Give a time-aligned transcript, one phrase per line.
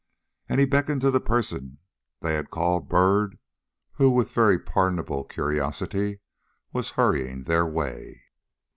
[0.49, 1.77] And he beckoned to the person
[2.21, 3.37] they had called Byrd,
[3.91, 6.21] who with very pardonable curiosity
[6.73, 8.23] was hurrying their way.